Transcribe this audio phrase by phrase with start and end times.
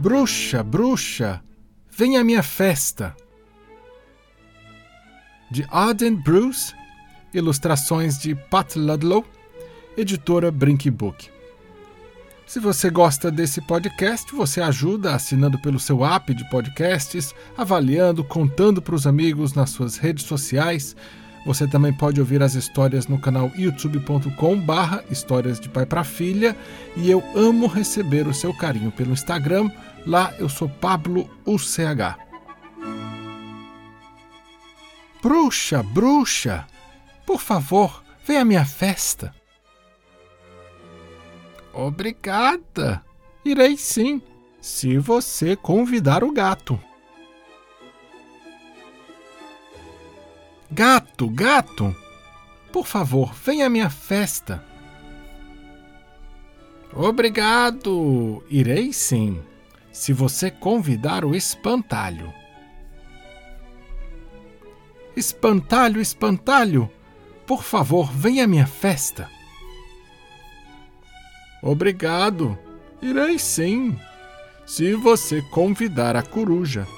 [0.00, 1.42] Bruxa, bruxa,
[1.90, 3.14] vem à minha festa.
[5.50, 6.74] De Arden Bruce,
[7.34, 9.26] ilustrações de Pat Ludlow,
[9.98, 11.28] editora Brink Book.
[12.46, 18.80] Se você gosta desse podcast, você ajuda assinando pelo seu app de podcasts, avaliando, contando
[18.80, 20.96] para os amigos nas suas redes sociais.
[21.46, 26.56] Você também pode ouvir as histórias no canal youtube.com/barra Histórias de Pai para Filha.
[26.96, 29.70] E eu amo receber o seu carinho pelo Instagram
[30.06, 32.16] Lá eu sou Pablo UCH.
[35.22, 36.66] Bruxa, bruxa,
[37.26, 39.34] por favor, venha à minha festa.
[41.72, 43.04] Obrigada.
[43.44, 44.22] Irei sim,
[44.60, 46.80] se você convidar o gato.
[50.80, 51.94] Gato, gato,
[52.72, 54.64] por favor, venha à minha festa.
[56.90, 58.42] Obrigado.
[58.48, 59.42] Irei sim
[59.92, 62.32] se você convidar o espantalho.
[65.14, 66.90] Espantalho, espantalho,
[67.46, 69.28] por favor, venha à minha festa.
[71.62, 72.58] Obrigado,
[73.02, 74.00] irei sim,
[74.64, 76.88] se você convidar a coruja.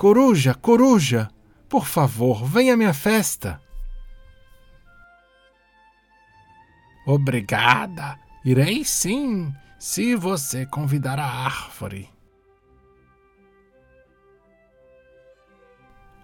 [0.00, 1.30] Coruja, coruja,
[1.68, 3.60] por favor, venha à minha festa.
[7.06, 8.18] Obrigada.
[8.42, 12.08] Irei sim, se você convidar a árvore.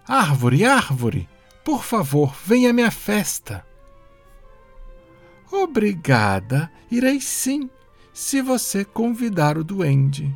[0.08, 1.28] Árvore, árvore,
[1.62, 3.62] por favor, venha à minha festa.
[5.52, 7.68] Obrigada, irei sim,
[8.10, 10.34] se você convidar o duende.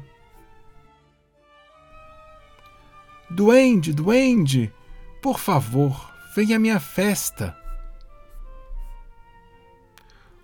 [3.41, 4.71] Duende, duende,
[5.23, 7.57] por favor, venha à minha festa.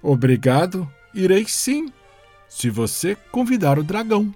[0.03, 1.93] Obrigado, irei sim,
[2.49, 4.35] se você convidar o dragão.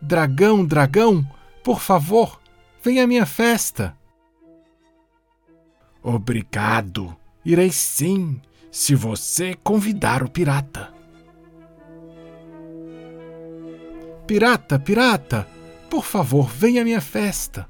[0.00, 1.24] Dragão, dragão,
[1.62, 2.40] por favor,
[2.82, 3.96] venha à minha festa.
[6.02, 10.91] Obrigado, irei sim, se você convidar o pirata.
[14.26, 15.48] Pirata, pirata,
[15.90, 17.66] por favor, venha à minha festa.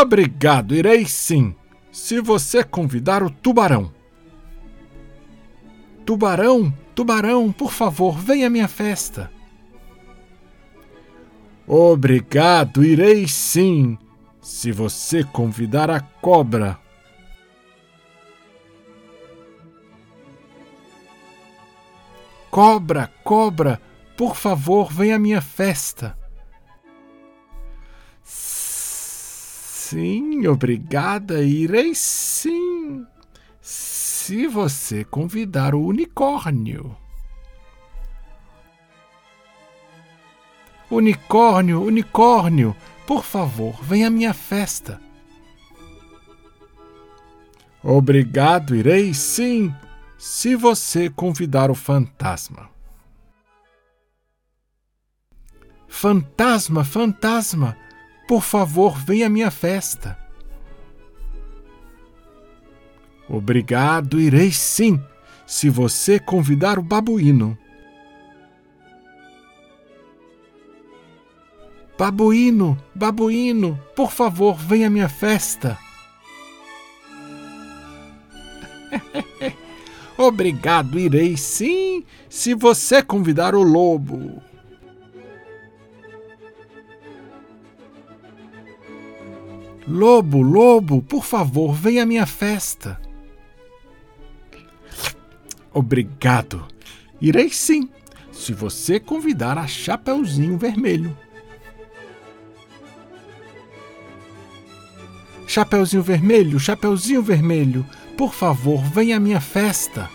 [0.00, 1.54] Obrigado, irei sim,
[1.90, 3.92] se você convidar o tubarão.
[6.04, 9.30] Tubarão, tubarão, por favor, venha à minha festa.
[11.66, 13.96] Obrigado, irei sim,
[14.40, 16.78] se você convidar a cobra.
[22.50, 23.80] Cobra, cobra,
[24.16, 26.16] por favor, venha à minha festa.
[28.22, 33.06] Sim, obrigada, irei sim.
[33.60, 36.96] Se você convidar o unicórnio.
[40.90, 42.74] Unicórnio, unicórnio,
[43.06, 45.00] por favor, venha à minha festa.
[47.82, 49.72] Obrigado, irei sim,
[50.18, 52.68] se você convidar o fantasma.
[55.86, 57.78] Fantasma, fantasma,
[58.26, 60.18] por favor, venha à minha festa.
[63.28, 65.00] Obrigado, irei sim,
[65.46, 67.56] se você convidar o babuíno.
[71.96, 75.78] Babuíno, babuíno, por favor, venha à minha festa.
[80.18, 84.42] Obrigado, irei sim, se você convidar o lobo.
[89.86, 93.00] Lobo, lobo, por favor, venha à minha festa.
[95.72, 96.66] Obrigado.
[97.20, 97.88] Irei sim,
[98.32, 101.16] se você convidar a Chapeuzinho Vermelho.
[105.46, 107.86] Chapeuzinho Vermelho, Chapeuzinho Vermelho,
[108.18, 110.10] por favor, venha à minha festa.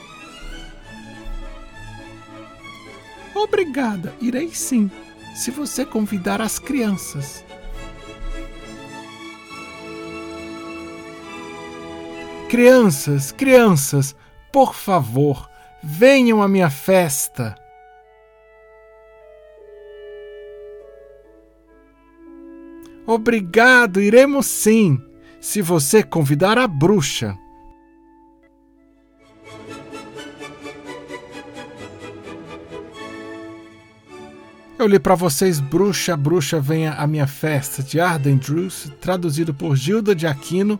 [3.43, 4.89] Obrigada, irei sim,
[5.35, 7.43] se você convidar as crianças.
[12.49, 14.15] Crianças, crianças,
[14.49, 15.49] por favor,
[15.83, 17.53] venham à minha festa.
[23.05, 24.97] Obrigado, iremos sim,
[25.41, 27.37] se você convidar a bruxa.
[34.77, 39.75] Eu li para vocês Bruxa, Bruxa Venha à Minha Festa, de Arden Drews, traduzido por
[39.75, 40.79] Gilda de Aquino,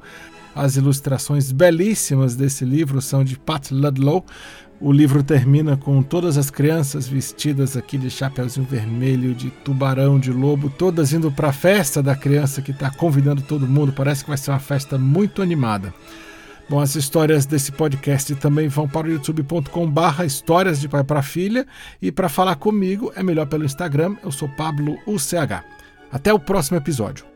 [0.56, 4.26] As ilustrações belíssimas desse livro são de Pat Ludlow.
[4.80, 10.32] O livro termina com todas as crianças vestidas aqui de chapeuzinho vermelho, de tubarão, de
[10.32, 13.94] lobo, todas indo para a festa da criança que está convidando todo mundo.
[13.94, 15.94] Parece que vai ser uma festa muito animada.
[16.70, 21.68] Bom, as histórias desse podcast também vão para o youtube.com/barra histórias de pai para filha
[22.02, 24.16] e para falar comigo é melhor pelo Instagram.
[24.24, 25.64] Eu sou Pablo UCH.
[26.12, 27.33] Até o próximo episódio.